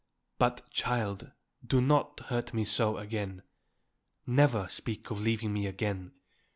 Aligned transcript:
But, 0.39 0.67
child, 0.71 1.29
do 1.63 1.79
not 1.79 2.21
hurt 2.21 2.55
me 2.55 2.65
so 2.65 2.97
again. 2.97 3.43
Never 4.25 4.67
speak 4.67 5.11
of 5.11 5.21
leaving 5.21 5.53
me 5.53 5.67
again. 5.67 6.13